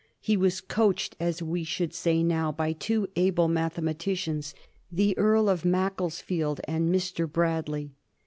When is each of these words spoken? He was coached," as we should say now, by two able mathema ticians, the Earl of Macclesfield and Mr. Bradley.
He 0.19 0.35
was 0.35 0.61
coached," 0.61 1.15
as 1.19 1.43
we 1.43 1.63
should 1.63 1.93
say 1.93 2.23
now, 2.23 2.51
by 2.51 2.73
two 2.73 3.07
able 3.15 3.47
mathema 3.47 3.93
ticians, 3.93 4.55
the 4.91 5.15
Earl 5.15 5.47
of 5.47 5.63
Macclesfield 5.63 6.59
and 6.67 6.91
Mr. 6.91 7.31
Bradley. 7.31 7.91